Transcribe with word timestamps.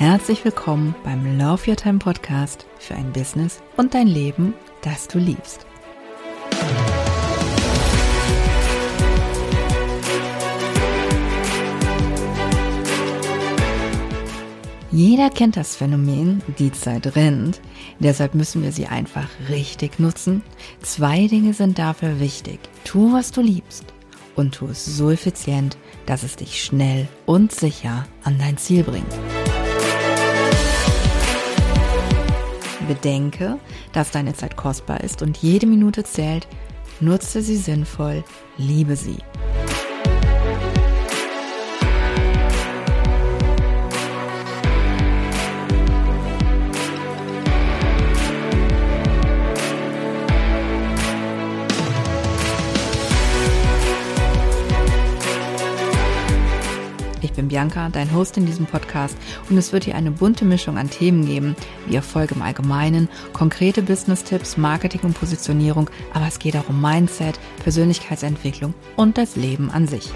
Herzlich 0.00 0.42
willkommen 0.46 0.94
beim 1.04 1.38
Love 1.38 1.68
Your 1.68 1.76
Time 1.76 1.98
Podcast 1.98 2.64
für 2.78 2.94
ein 2.94 3.12
Business 3.12 3.62
und 3.76 3.92
dein 3.92 4.06
Leben, 4.06 4.54
das 4.80 5.08
du 5.08 5.18
liebst. 5.18 5.66
Jeder 14.90 15.28
kennt 15.28 15.58
das 15.58 15.76
Phänomen, 15.76 16.42
die 16.58 16.72
Zeit 16.72 17.14
rennt, 17.14 17.60
deshalb 17.98 18.34
müssen 18.34 18.62
wir 18.62 18.72
sie 18.72 18.86
einfach 18.86 19.28
richtig 19.50 19.98
nutzen. 19.98 20.42
Zwei 20.80 21.26
Dinge 21.26 21.52
sind 21.52 21.78
dafür 21.78 22.20
wichtig. 22.20 22.58
Tu, 22.84 23.12
was 23.12 23.32
du 23.32 23.42
liebst 23.42 23.84
und 24.34 24.54
tu 24.54 24.68
es 24.68 24.82
so 24.82 25.10
effizient, 25.10 25.76
dass 26.06 26.22
es 26.22 26.36
dich 26.36 26.64
schnell 26.64 27.06
und 27.26 27.52
sicher 27.52 28.06
an 28.24 28.38
dein 28.38 28.56
Ziel 28.56 28.82
bringt. 28.82 29.12
Bedenke, 32.90 33.60
dass 33.92 34.10
deine 34.10 34.34
Zeit 34.34 34.56
kostbar 34.56 35.04
ist 35.04 35.22
und 35.22 35.36
jede 35.36 35.66
Minute 35.66 36.02
zählt. 36.02 36.48
Nutze 36.98 37.40
sie 37.40 37.56
sinnvoll, 37.56 38.24
liebe 38.58 38.96
sie. 38.96 39.18
Bin 57.32 57.48
Bianca, 57.48 57.88
dein 57.90 58.12
Host 58.12 58.36
in 58.36 58.46
diesem 58.46 58.66
Podcast 58.66 59.16
und 59.48 59.56
es 59.56 59.72
wird 59.72 59.84
hier 59.84 59.94
eine 59.94 60.10
bunte 60.10 60.44
Mischung 60.44 60.78
an 60.78 60.90
Themen 60.90 61.26
geben, 61.26 61.54
wie 61.86 61.94
Erfolg 61.94 62.32
im 62.32 62.42
Allgemeinen, 62.42 63.08
konkrete 63.32 63.82
Business-Tipps, 63.82 64.56
Marketing 64.56 65.02
und 65.02 65.14
Positionierung, 65.14 65.90
aber 66.12 66.26
es 66.26 66.38
geht 66.38 66.56
auch 66.56 66.68
um 66.68 66.80
Mindset, 66.80 67.38
Persönlichkeitsentwicklung 67.62 68.74
und 68.96 69.18
das 69.18 69.36
Leben 69.36 69.70
an 69.70 69.86
sich. 69.86 70.10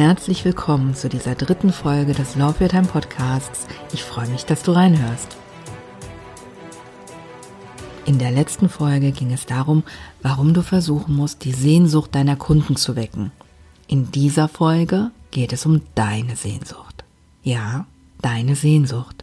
Herzlich 0.00 0.46
willkommen 0.46 0.94
zu 0.94 1.10
dieser 1.10 1.34
dritten 1.34 1.74
Folge 1.74 2.14
des 2.14 2.34
Love 2.34 2.64
Your 2.64 2.70
Time 2.70 2.86
Podcasts. 2.86 3.66
Ich 3.92 4.02
freue 4.02 4.28
mich, 4.28 4.46
dass 4.46 4.62
du 4.62 4.72
reinhörst. 4.72 5.36
In 8.06 8.18
der 8.18 8.30
letzten 8.30 8.70
Folge 8.70 9.12
ging 9.12 9.30
es 9.30 9.44
darum, 9.44 9.82
warum 10.22 10.54
du 10.54 10.62
versuchen 10.62 11.14
musst, 11.14 11.44
die 11.44 11.52
Sehnsucht 11.52 12.14
deiner 12.14 12.36
Kunden 12.36 12.76
zu 12.76 12.96
wecken. 12.96 13.30
In 13.88 14.10
dieser 14.10 14.48
Folge 14.48 15.10
geht 15.32 15.52
es 15.52 15.66
um 15.66 15.82
deine 15.94 16.34
Sehnsucht. 16.34 17.04
Ja, 17.42 17.84
deine 18.22 18.56
Sehnsucht. 18.56 19.22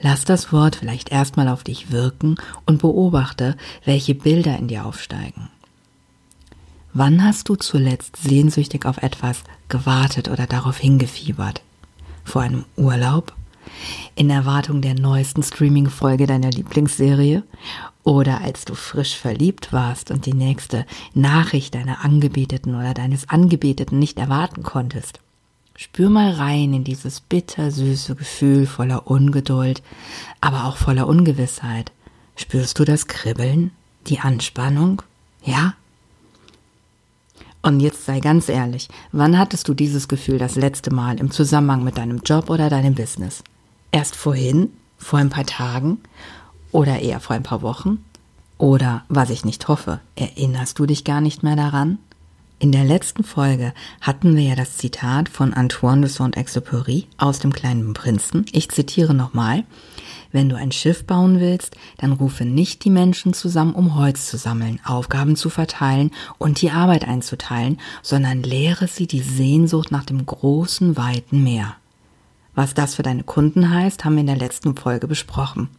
Lass 0.00 0.24
das 0.24 0.52
Wort 0.52 0.74
vielleicht 0.74 1.12
erstmal 1.12 1.46
auf 1.46 1.62
dich 1.62 1.92
wirken 1.92 2.34
und 2.66 2.82
beobachte, 2.82 3.56
welche 3.84 4.16
Bilder 4.16 4.58
in 4.58 4.66
dir 4.66 4.86
aufsteigen. 4.86 5.50
Wann 6.92 7.22
hast 7.22 7.48
du 7.48 7.54
zuletzt 7.54 8.16
sehnsüchtig 8.16 8.84
auf 8.84 8.98
etwas 8.98 9.44
gewartet 9.68 10.28
oder 10.28 10.46
darauf 10.46 10.78
hingefiebert? 10.78 11.62
Vor 12.24 12.42
einem 12.42 12.64
Urlaub? 12.76 13.32
In 14.16 14.28
Erwartung 14.28 14.80
der 14.82 14.94
neuesten 14.94 15.44
Streaming-Folge 15.44 16.26
deiner 16.26 16.50
Lieblingsserie? 16.50 17.44
Oder 18.02 18.40
als 18.40 18.64
du 18.64 18.74
frisch 18.74 19.16
verliebt 19.16 19.72
warst 19.72 20.10
und 20.10 20.26
die 20.26 20.34
nächste 20.34 20.84
Nachricht 21.14 21.76
deiner 21.76 22.04
Angebeteten 22.04 22.74
oder 22.74 22.92
deines 22.92 23.28
Angebeteten 23.28 24.00
nicht 24.00 24.18
erwarten 24.18 24.64
konntest? 24.64 25.20
Spür 25.76 26.10
mal 26.10 26.32
rein 26.32 26.74
in 26.74 26.82
dieses 26.82 27.20
bittersüße 27.20 28.16
Gefühl 28.16 28.66
voller 28.66 29.06
Ungeduld, 29.06 29.82
aber 30.40 30.64
auch 30.64 30.76
voller 30.76 31.06
Ungewissheit. 31.06 31.92
Spürst 32.34 32.78
du 32.80 32.84
das 32.84 33.06
Kribbeln? 33.06 33.70
Die 34.08 34.18
Anspannung? 34.18 35.02
Ja? 35.44 35.74
Und 37.62 37.80
jetzt 37.80 38.06
sei 38.06 38.20
ganz 38.20 38.48
ehrlich, 38.48 38.88
wann 39.12 39.38
hattest 39.38 39.68
du 39.68 39.74
dieses 39.74 40.08
Gefühl 40.08 40.38
das 40.38 40.56
letzte 40.56 40.92
Mal 40.92 41.20
im 41.20 41.30
Zusammenhang 41.30 41.84
mit 41.84 41.98
deinem 41.98 42.20
Job 42.24 42.48
oder 42.48 42.70
deinem 42.70 42.94
Business? 42.94 43.42
Erst 43.92 44.16
vorhin? 44.16 44.70
Vor 44.96 45.18
ein 45.18 45.30
paar 45.30 45.46
Tagen? 45.46 45.98
Oder 46.72 47.00
eher 47.00 47.20
vor 47.20 47.36
ein 47.36 47.42
paar 47.42 47.62
Wochen? 47.62 48.04
Oder, 48.58 49.04
was 49.08 49.30
ich 49.30 49.44
nicht 49.44 49.68
hoffe, 49.68 50.00
erinnerst 50.16 50.78
du 50.78 50.86
dich 50.86 51.04
gar 51.04 51.20
nicht 51.20 51.42
mehr 51.42 51.56
daran? 51.56 51.98
In 52.62 52.72
der 52.72 52.84
letzten 52.84 53.24
Folge 53.24 53.72
hatten 54.02 54.36
wir 54.36 54.42
ja 54.42 54.54
das 54.54 54.76
Zitat 54.76 55.30
von 55.30 55.54
Antoine 55.54 56.02
de 56.02 56.10
Saint-Exupéry 56.10 57.06
aus 57.16 57.38
dem 57.38 57.54
kleinen 57.54 57.94
Prinzen. 57.94 58.44
Ich 58.52 58.68
zitiere 58.68 59.14
nochmal. 59.14 59.64
Wenn 60.30 60.50
du 60.50 60.56
ein 60.56 60.70
Schiff 60.70 61.06
bauen 61.06 61.40
willst, 61.40 61.78
dann 61.96 62.12
rufe 62.12 62.44
nicht 62.44 62.84
die 62.84 62.90
Menschen 62.90 63.32
zusammen, 63.32 63.74
um 63.74 63.94
Holz 63.94 64.26
zu 64.26 64.36
sammeln, 64.36 64.78
Aufgaben 64.84 65.36
zu 65.36 65.48
verteilen 65.48 66.10
und 66.36 66.60
die 66.60 66.70
Arbeit 66.70 67.08
einzuteilen, 67.08 67.80
sondern 68.02 68.42
lehre 68.42 68.88
sie 68.88 69.06
die 69.06 69.22
Sehnsucht 69.22 69.90
nach 69.90 70.04
dem 70.04 70.26
großen, 70.26 70.98
weiten 70.98 71.42
Meer. 71.42 71.76
Was 72.54 72.74
das 72.74 72.94
für 72.94 73.02
deine 73.02 73.22
Kunden 73.22 73.70
heißt, 73.70 74.04
haben 74.04 74.16
wir 74.16 74.20
in 74.20 74.26
der 74.26 74.36
letzten 74.36 74.76
Folge 74.76 75.06
besprochen. 75.06 75.70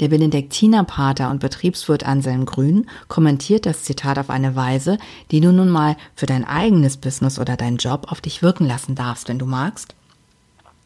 Der 0.00 0.08
Benediktinerpater 0.08 1.30
und 1.30 1.40
Betriebswirt 1.40 2.04
Anselm 2.04 2.46
Grün 2.46 2.86
kommentiert 3.08 3.66
das 3.66 3.82
Zitat 3.82 4.18
auf 4.18 4.30
eine 4.30 4.56
Weise, 4.56 4.96
die 5.30 5.40
du 5.40 5.52
nun 5.52 5.68
mal 5.68 5.96
für 6.16 6.24
dein 6.24 6.44
eigenes 6.44 6.96
Business 6.96 7.38
oder 7.38 7.56
deinen 7.56 7.76
Job 7.76 8.10
auf 8.10 8.22
dich 8.22 8.40
wirken 8.42 8.66
lassen 8.66 8.94
darfst, 8.94 9.28
wenn 9.28 9.38
du 9.38 9.44
magst. 9.44 9.94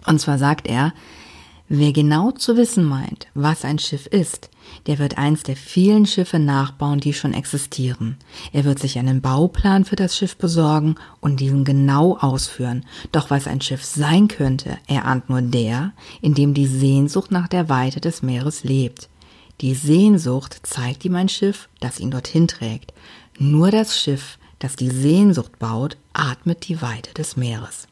Und 0.04 0.20
zwar 0.20 0.38
sagt 0.38 0.66
er, 0.66 0.92
Wer 1.68 1.92
genau 1.92 2.30
zu 2.30 2.58
wissen 2.58 2.84
meint, 2.84 3.26
was 3.32 3.64
ein 3.64 3.78
Schiff 3.78 4.06
ist, 4.06 4.50
der 4.86 4.98
wird 4.98 5.16
eins 5.16 5.44
der 5.44 5.56
vielen 5.56 6.04
Schiffe 6.04 6.38
nachbauen, 6.38 7.00
die 7.00 7.14
schon 7.14 7.32
existieren. 7.32 8.18
Er 8.52 8.64
wird 8.64 8.78
sich 8.78 8.98
einen 8.98 9.22
Bauplan 9.22 9.86
für 9.86 9.96
das 9.96 10.14
Schiff 10.14 10.36
besorgen 10.36 10.96
und 11.20 11.40
diesen 11.40 11.64
genau 11.64 12.18
ausführen. 12.18 12.84
Doch 13.12 13.30
was 13.30 13.46
ein 13.46 13.62
Schiff 13.62 13.82
sein 13.82 14.28
könnte, 14.28 14.76
erahnt 14.86 15.30
nur 15.30 15.40
der, 15.40 15.92
in 16.20 16.34
dem 16.34 16.52
die 16.52 16.66
Sehnsucht 16.66 17.30
nach 17.30 17.48
der 17.48 17.70
Weite 17.70 18.00
des 18.00 18.22
Meeres 18.22 18.62
lebt. 18.62 19.08
Die 19.62 19.74
Sehnsucht 19.74 20.60
zeigt 20.64 21.04
ihm 21.06 21.14
ein 21.14 21.30
Schiff, 21.30 21.70
das 21.80 21.98
ihn 21.98 22.10
dorthin 22.10 22.46
trägt. 22.46 22.92
Nur 23.38 23.70
das 23.70 23.98
Schiff, 23.98 24.38
das 24.58 24.76
die 24.76 24.90
Sehnsucht 24.90 25.58
baut, 25.58 25.96
atmet 26.12 26.68
die 26.68 26.82
Weite 26.82 27.14
des 27.14 27.38
Meeres. 27.38 27.88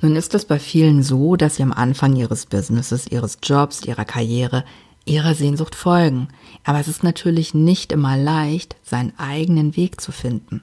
Nun 0.00 0.16
ist 0.16 0.34
es 0.34 0.44
bei 0.44 0.58
vielen 0.58 1.02
so, 1.02 1.36
dass 1.36 1.56
sie 1.56 1.62
am 1.62 1.72
Anfang 1.72 2.16
ihres 2.16 2.46
Businesses, 2.46 3.06
ihres 3.06 3.38
Jobs, 3.42 3.84
ihrer 3.84 4.04
Karriere 4.04 4.64
ihrer 5.08 5.34
Sehnsucht 5.34 5.74
folgen. 5.74 6.28
Aber 6.64 6.78
es 6.78 6.88
ist 6.88 7.02
natürlich 7.02 7.54
nicht 7.54 7.92
immer 7.92 8.16
leicht, 8.16 8.76
seinen 8.84 9.18
eigenen 9.18 9.76
Weg 9.76 10.00
zu 10.00 10.12
finden. 10.12 10.62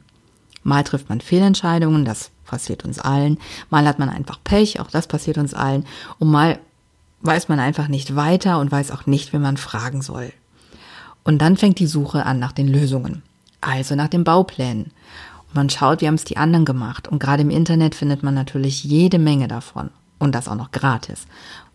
Mal 0.63 0.83
trifft 0.83 1.09
man 1.09 1.21
Fehlentscheidungen, 1.21 2.05
das 2.05 2.31
passiert 2.45 2.85
uns 2.85 2.99
allen. 2.99 3.37
Mal 3.69 3.87
hat 3.87 3.99
man 3.99 4.09
einfach 4.09 4.39
Pech, 4.43 4.79
auch 4.79 4.89
das 4.89 5.07
passiert 5.07 5.37
uns 5.37 5.53
allen. 5.53 5.85
Und 6.19 6.29
mal 6.29 6.59
weiß 7.21 7.49
man 7.49 7.59
einfach 7.59 7.87
nicht 7.87 8.15
weiter 8.15 8.59
und 8.59 8.71
weiß 8.71 8.91
auch 8.91 9.05
nicht, 9.05 9.33
wen 9.33 9.41
man 9.41 9.57
fragen 9.57 10.01
soll. 10.01 10.31
Und 11.23 11.39
dann 11.39 11.57
fängt 11.57 11.79
die 11.79 11.87
Suche 11.87 12.25
an 12.25 12.39
nach 12.39 12.51
den 12.51 12.67
Lösungen, 12.67 13.23
also 13.61 13.95
nach 13.95 14.09
den 14.09 14.23
Bauplänen. 14.23 14.91
Man 15.55 15.69
schaut, 15.69 16.01
wie 16.01 16.07
haben 16.07 16.15
es 16.15 16.25
die 16.25 16.35
anderen 16.35 16.65
gemacht. 16.65 17.07
Und 17.07 17.19
gerade 17.19 17.41
im 17.41 17.49
Internet 17.49 17.95
findet 17.95 18.23
man 18.23 18.33
natürlich 18.33 18.83
jede 18.83 19.17
Menge 19.19 19.47
davon. 19.47 19.89
Und 20.19 20.35
das 20.35 20.47
auch 20.47 20.55
noch 20.55 20.71
gratis. 20.71 21.27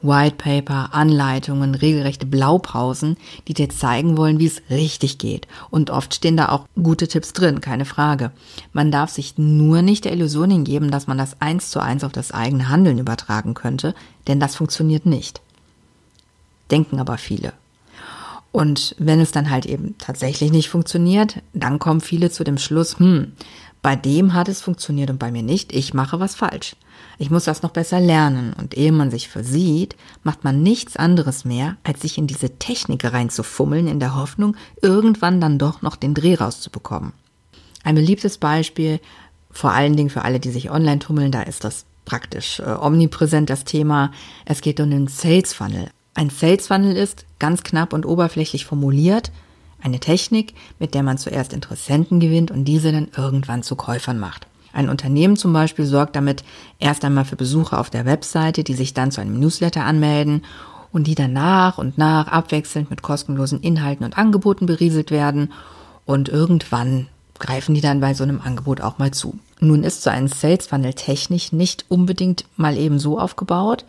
White 0.02 0.36
Paper, 0.36 0.94
Anleitungen, 0.94 1.74
regelrechte 1.74 2.26
Blaupausen, 2.26 3.16
die 3.48 3.54
dir 3.54 3.70
zeigen 3.70 4.16
wollen, 4.16 4.38
wie 4.38 4.46
es 4.46 4.62
richtig 4.68 5.18
geht. 5.18 5.46
Und 5.70 5.90
oft 5.90 6.14
stehen 6.14 6.36
da 6.36 6.50
auch 6.50 6.66
gute 6.82 7.08
Tipps 7.08 7.32
drin, 7.32 7.60
keine 7.62 7.84
Frage. 7.86 8.32
Man 8.72 8.90
darf 8.90 9.10
sich 9.10 9.38
nur 9.38 9.82
nicht 9.82 10.04
der 10.04 10.12
Illusion 10.12 10.50
hingeben, 10.50 10.90
dass 10.90 11.06
man 11.06 11.18
das 11.18 11.40
eins 11.40 11.70
zu 11.70 11.80
eins 11.80 12.04
auf 12.04 12.12
das 12.12 12.32
eigene 12.32 12.68
Handeln 12.68 12.98
übertragen 12.98 13.54
könnte, 13.54 13.94
denn 14.26 14.40
das 14.40 14.56
funktioniert 14.56 15.06
nicht. 15.06 15.40
Denken 16.70 16.98
aber 16.98 17.18
viele. 17.18 17.52
Und 18.52 18.96
wenn 18.98 19.20
es 19.20 19.30
dann 19.30 19.50
halt 19.50 19.66
eben 19.66 19.96
tatsächlich 19.98 20.50
nicht 20.50 20.70
funktioniert, 20.70 21.40
dann 21.52 21.78
kommen 21.78 22.00
viele 22.00 22.30
zu 22.30 22.42
dem 22.42 22.58
Schluss, 22.58 22.98
hm, 22.98 23.32
bei 23.82 23.96
dem 23.96 24.34
hat 24.34 24.48
es 24.48 24.60
funktioniert 24.60 25.10
und 25.10 25.18
bei 25.18 25.30
mir 25.30 25.42
nicht. 25.42 25.74
Ich 25.74 25.94
mache 25.94 26.20
was 26.20 26.34
falsch. 26.34 26.76
Ich 27.18 27.30
muss 27.30 27.44
das 27.44 27.62
noch 27.62 27.70
besser 27.70 28.00
lernen. 28.00 28.52
Und 28.52 28.76
ehe 28.76 28.92
man 28.92 29.10
sich 29.10 29.28
versieht, 29.28 29.96
macht 30.22 30.44
man 30.44 30.62
nichts 30.62 30.96
anderes 30.96 31.44
mehr, 31.44 31.76
als 31.82 32.02
sich 32.02 32.18
in 32.18 32.26
diese 32.26 32.58
Technik 32.58 33.10
reinzufummeln, 33.10 33.88
in 33.88 34.00
der 34.00 34.16
Hoffnung, 34.16 34.56
irgendwann 34.82 35.40
dann 35.40 35.58
doch 35.58 35.82
noch 35.82 35.96
den 35.96 36.14
Dreh 36.14 36.34
rauszubekommen. 36.34 37.12
Ein 37.82 37.94
beliebtes 37.94 38.36
Beispiel, 38.36 39.00
vor 39.50 39.72
allen 39.72 39.96
Dingen 39.96 40.10
für 40.10 40.22
alle, 40.22 40.40
die 40.40 40.50
sich 40.50 40.70
online 40.70 40.98
tummeln, 40.98 41.32
da 41.32 41.42
ist 41.42 41.64
das 41.64 41.86
praktisch 42.04 42.60
äh, 42.60 42.64
omnipräsent 42.64 43.48
das 43.48 43.64
Thema, 43.64 44.12
es 44.44 44.60
geht 44.60 44.80
um 44.80 44.90
den 44.90 45.06
Sales 45.06 45.54
Funnel. 45.54 45.90
Ein 46.14 46.28
Sales 46.28 46.66
Funnel 46.66 46.96
ist, 46.96 47.24
ganz 47.38 47.62
knapp 47.62 47.92
und 47.92 48.04
oberflächlich 48.04 48.66
formuliert, 48.66 49.30
eine 49.82 50.00
Technik, 50.00 50.54
mit 50.78 50.94
der 50.94 51.02
man 51.02 51.18
zuerst 51.18 51.52
Interessenten 51.52 52.20
gewinnt 52.20 52.50
und 52.50 52.64
diese 52.64 52.92
dann 52.92 53.08
irgendwann 53.16 53.62
zu 53.62 53.76
Käufern 53.76 54.18
macht. 54.18 54.46
Ein 54.72 54.88
Unternehmen 54.88 55.36
zum 55.36 55.52
Beispiel 55.52 55.84
sorgt 55.84 56.16
damit 56.16 56.44
erst 56.78 57.04
einmal 57.04 57.24
für 57.24 57.36
Besucher 57.36 57.80
auf 57.80 57.90
der 57.90 58.06
Webseite, 58.06 58.62
die 58.62 58.74
sich 58.74 58.94
dann 58.94 59.10
zu 59.10 59.20
einem 59.20 59.38
Newsletter 59.40 59.84
anmelden 59.84 60.44
und 60.92 61.06
die 61.06 61.14
dann 61.14 61.32
nach 61.32 61.78
und 61.78 61.98
nach 61.98 62.28
abwechselnd 62.28 62.90
mit 62.90 63.02
kostenlosen 63.02 63.60
Inhalten 63.60 64.04
und 64.04 64.16
Angeboten 64.16 64.66
berieselt 64.66 65.10
werden 65.10 65.52
und 66.06 66.28
irgendwann 66.28 67.08
greifen 67.38 67.74
die 67.74 67.80
dann 67.80 68.00
bei 68.00 68.14
so 68.14 68.22
einem 68.22 68.40
Angebot 68.40 68.80
auch 68.80 68.98
mal 68.98 69.10
zu. 69.12 69.38
Nun 69.60 69.82
ist 69.82 70.02
so 70.02 70.10
ein 70.10 70.28
Sales 70.28 70.66
Funnel 70.66 70.94
technisch 70.94 71.52
nicht 71.52 71.86
unbedingt 71.88 72.44
mal 72.56 72.76
eben 72.76 72.98
so 72.98 73.18
aufgebaut. 73.18 73.84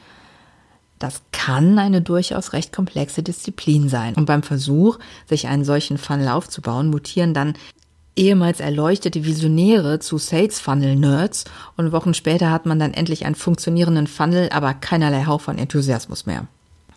Das 1.02 1.24
kann 1.32 1.80
eine 1.80 2.02
durchaus 2.02 2.54
recht 2.54 2.72
komplexe 2.72 3.24
Disziplin 3.24 3.90
sein. 3.90 4.14
Und 4.14 4.26
beim 4.26 4.44
Versuch, 4.44 5.00
sich 5.28 5.48
einen 5.48 5.66
solchen 5.66 5.98
Funnel 5.98 6.28
aufzubauen, 6.28 6.92
mutieren 6.92 7.34
dann 7.34 7.56
ehemals 8.16 8.60
erleuchtete 8.60 9.26
Visionäre 9.26 10.00
zu 10.00 10.20
Sales 10.20 10.60
Funnel 10.60 10.96
Nerds 10.96 11.46
und 11.76 11.92
Wochen 11.92 12.14
später 12.14 12.52
hat 12.52 12.68
man 12.68 12.78
dann 12.78 12.94
endlich 12.94 13.26
einen 13.26 13.34
funktionierenden 13.34 14.06
Funnel, 14.06 14.50
aber 14.52 14.76
keinerlei 14.76 15.26
Hauch 15.26 15.42
von 15.42 15.58
Enthusiasmus 15.58 16.28
mehr. 16.28 16.46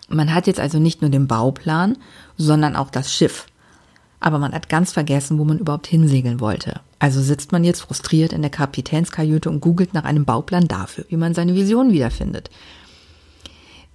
Man 0.08 0.34
hat 0.34 0.46
jetzt 0.46 0.60
also 0.60 0.78
nicht 0.78 1.00
nur 1.00 1.10
den 1.10 1.26
Bauplan, 1.26 1.96
sondern 2.36 2.76
auch 2.76 2.90
das 2.90 3.10
Schiff. 3.10 3.46
Aber 4.20 4.38
man 4.38 4.52
hat 4.52 4.68
ganz 4.68 4.92
vergessen, 4.92 5.38
wo 5.38 5.44
man 5.44 5.58
überhaupt 5.58 5.86
hinsegeln 5.86 6.40
wollte. 6.40 6.80
Also 6.98 7.22
sitzt 7.22 7.52
man 7.52 7.64
jetzt 7.64 7.80
frustriert 7.80 8.34
in 8.34 8.42
der 8.42 8.50
Kapitänskajüte 8.50 9.48
und 9.48 9.60
googelt 9.60 9.94
nach 9.94 10.04
einem 10.04 10.26
Bauplan 10.26 10.68
dafür, 10.68 11.06
wie 11.08 11.16
man 11.16 11.32
seine 11.32 11.54
Vision 11.54 11.92
wiederfindet. 11.92 12.50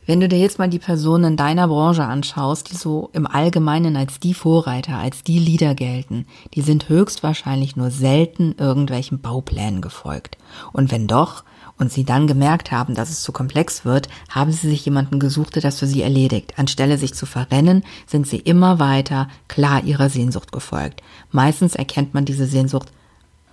Wenn 0.09 0.21
du 0.21 0.27
dir 0.27 0.39
jetzt 0.39 0.57
mal 0.57 0.67
die 0.67 0.79
Personen 0.79 1.33
in 1.33 1.37
deiner 1.37 1.67
Branche 1.67 2.03
anschaust, 2.03 2.71
die 2.71 2.75
so 2.75 3.11
im 3.13 3.27
Allgemeinen 3.27 3.95
als 3.95 4.19
die 4.19 4.33
Vorreiter, 4.33 4.97
als 4.97 5.21
die 5.21 5.37
Leader 5.37 5.75
gelten, 5.75 6.25
die 6.55 6.61
sind 6.61 6.89
höchstwahrscheinlich 6.89 7.75
nur 7.75 7.91
selten 7.91 8.55
irgendwelchen 8.57 9.21
Bauplänen 9.21 9.81
gefolgt. 9.81 10.39
Und 10.73 10.91
wenn 10.91 11.05
doch, 11.05 11.43
und 11.77 11.91
sie 11.91 12.05
dann 12.05 12.25
gemerkt 12.25 12.71
haben, 12.71 12.95
dass 12.95 13.11
es 13.11 13.21
zu 13.21 13.31
komplex 13.31 13.85
wird, 13.85 14.09
haben 14.29 14.51
sie 14.51 14.67
sich 14.67 14.83
jemanden 14.83 15.19
gesucht, 15.19 15.53
der 15.53 15.61
das 15.61 15.77
für 15.77 15.85
sie 15.85 16.01
erledigt. 16.01 16.57
Anstelle 16.57 16.97
sich 16.97 17.13
zu 17.13 17.27
verrennen, 17.27 17.83
sind 18.07 18.25
sie 18.25 18.39
immer 18.39 18.79
weiter 18.79 19.27
klar 19.47 19.83
ihrer 19.83 20.09
Sehnsucht 20.09 20.51
gefolgt. 20.51 21.03
Meistens 21.29 21.75
erkennt 21.75 22.15
man 22.15 22.25
diese 22.25 22.47
Sehnsucht 22.47 22.91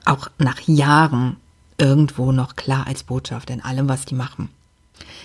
auch 0.07 0.31
nach 0.39 0.63
Jahren 0.63 1.37
irgendwo 1.77 2.33
noch 2.33 2.57
klar 2.57 2.87
als 2.87 3.03
Botschaft 3.03 3.51
in 3.51 3.63
allem, 3.63 3.91
was 3.91 4.07
die 4.07 4.15
machen. 4.15 4.49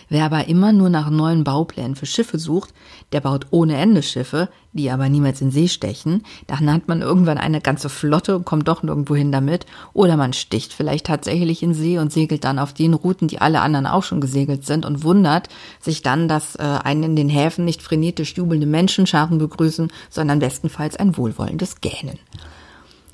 Wer 0.10 0.26
aber 0.26 0.48
immer 0.48 0.74
nur 0.74 0.90
nach 0.90 1.10
neuen 1.10 1.44
Bauplänen 1.44 1.96
für 1.96 2.06
Schiffe 2.06 2.38
sucht, 2.38 2.74
der 3.14 3.22
baut 3.22 3.48
ohne 3.52 3.78
Ende 3.78 4.04
Schiffe, 4.04 4.50
die 4.74 4.92
aber 4.92 5.08
niemals 5.10 5.42
in 5.42 5.52
See 5.52 5.68
stechen. 5.68 6.24
Dann 6.48 6.72
hat 6.72 6.88
man 6.88 7.02
irgendwann 7.02 7.38
eine 7.38 7.62
ganze 7.62 7.90
Flotte 7.90 8.36
und 8.36 8.46
kommt 8.46 8.68
doch 8.68 8.84
nirgendwo 8.84 9.16
hin 9.16 9.32
damit. 9.32 9.66
Oder 9.94 10.18
man 10.18 10.34
sticht 10.34 10.74
vielleicht 10.74 11.06
tatsächlich 11.06 11.64
in 11.64 11.74
See 11.74 11.98
und 11.98 12.12
segelt 12.12 12.44
dann 12.44 12.60
auf 12.60 12.74
den 12.74 12.94
Routen, 12.94 13.28
die 13.28 13.40
alle 13.40 13.62
anderen 13.62 13.86
auch 13.88 14.04
schon 14.04 14.22
gesegelt 14.22 14.66
sind 14.66 14.86
und 14.86 15.04
wundert 15.04 15.50
sich 15.80 16.02
dann, 16.02 16.28
dass 16.28 16.56
äh, 16.56 16.62
einen 16.62 17.04
in 17.04 17.16
den 17.16 17.30
Häfen 17.30 17.66
nicht 17.66 17.82
frenetisch 17.82 18.36
jubelnde 18.36 18.68
Menschenscharen 18.68 19.38
begrüßen, 19.38 19.92
sondern 20.10 20.40
bestenfalls 20.40 20.98
ein 20.98 21.16
wohlwollendes 21.18 21.82
Gähnen. 21.82 22.20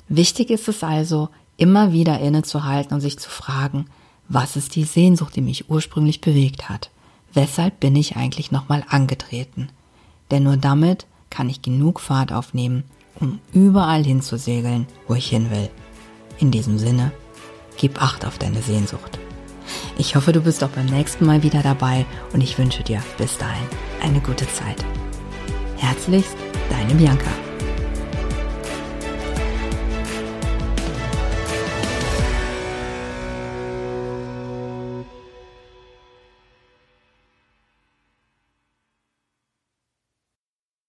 Wichtig 0.08 0.50
ist 0.50 0.68
es 0.68 0.82
also, 0.82 1.28
immer 1.58 1.92
wieder 1.92 2.18
innezuhalten 2.20 2.94
und 2.94 3.00
sich 3.00 3.18
zu 3.18 3.28
fragen, 3.28 3.86
was 4.28 4.56
ist 4.56 4.74
die 4.74 4.84
Sehnsucht, 4.84 5.36
die 5.36 5.40
mich 5.40 5.70
ursprünglich 5.70 6.20
bewegt 6.20 6.68
hat? 6.68 6.90
Weshalb 7.32 7.80
bin 7.80 7.96
ich 7.96 8.16
eigentlich 8.16 8.50
nochmal 8.50 8.84
angetreten? 8.88 9.68
Denn 10.30 10.42
nur 10.42 10.56
damit 10.56 11.06
kann 11.30 11.48
ich 11.48 11.62
genug 11.62 12.00
Fahrt 12.00 12.32
aufnehmen, 12.32 12.84
um 13.20 13.40
überall 13.52 14.04
hinzusegeln, 14.04 14.86
wo 15.06 15.14
ich 15.14 15.28
hin 15.28 15.50
will. 15.50 15.70
In 16.38 16.50
diesem 16.50 16.78
Sinne, 16.78 17.12
gib 17.76 18.02
Acht 18.02 18.24
auf 18.24 18.38
deine 18.38 18.62
Sehnsucht. 18.62 19.18
Ich 19.98 20.16
hoffe, 20.16 20.32
du 20.32 20.40
bist 20.40 20.62
auch 20.64 20.70
beim 20.70 20.86
nächsten 20.86 21.26
Mal 21.26 21.42
wieder 21.42 21.62
dabei 21.62 22.06
und 22.32 22.42
ich 22.42 22.58
wünsche 22.58 22.82
dir 22.82 23.02
bis 23.18 23.36
dahin 23.38 23.66
eine 24.02 24.20
gute 24.20 24.46
Zeit. 24.48 24.84
Herzlichst, 25.76 26.36
deine 26.70 26.94
Bianca. 26.94 27.47